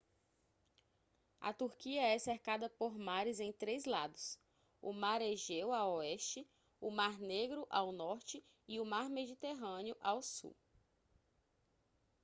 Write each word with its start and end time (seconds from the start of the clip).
a 1.39 1.53
turquia 1.53 2.01
é 2.01 2.17
cercada 2.17 2.67
por 2.71 2.97
mares 2.97 3.39
em 3.39 3.51
três 3.51 3.85
lados 3.85 4.39
o 4.81 4.91
mar 4.91 5.21
egeu 5.21 5.71
a 5.71 5.87
oeste 5.87 6.49
o 6.79 6.89
mar 6.89 7.19
negro 7.19 7.67
ao 7.69 7.91
norte 7.91 8.43
e 8.67 8.79
o 8.79 8.83
mar 8.85 9.07
mediterrâneo 9.11 9.95
ao 10.01 10.23
sul 10.23 10.55